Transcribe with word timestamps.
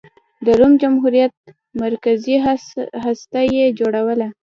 د 0.45 0.47
روم 0.59 0.73
جمهوریت 0.81 1.33
مرکزي 1.83 2.35
هسته 3.05 3.39
یې 3.55 3.65
جوړوله. 3.79 4.27